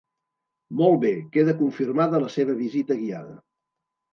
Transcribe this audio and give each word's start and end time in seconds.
Molt 0.79 0.97
bé, 1.03 1.11
queda 1.35 1.55
confirmada 1.61 2.23
la 2.25 2.33
seva 2.39 2.59
visita 2.63 2.99
guiada. 3.03 3.37